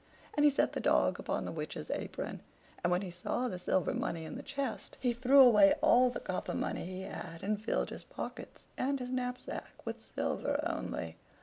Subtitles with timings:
[0.33, 2.41] And he set the dog upon the Witch's apron.
[2.83, 6.19] And when he saw the silver money in the chest, he threw away all the
[6.19, 11.17] copper money he had and filled his pockets and his knapsack with silver only.